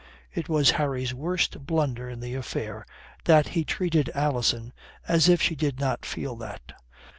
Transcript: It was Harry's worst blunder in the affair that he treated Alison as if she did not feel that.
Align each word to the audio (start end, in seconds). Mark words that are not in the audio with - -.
It 0.33 0.49
was 0.49 0.71
Harry's 0.81 1.13
worst 1.13 1.67
blunder 1.67 2.09
in 2.09 2.21
the 2.21 2.33
affair 2.33 2.87
that 3.25 3.49
he 3.49 3.63
treated 3.63 4.09
Alison 4.15 4.73
as 5.07 5.29
if 5.29 5.43
she 5.43 5.53
did 5.55 5.79
not 5.79 6.07
feel 6.07 6.35
that. 6.37 6.73